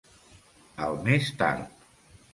[0.87, 1.87] Al més tard.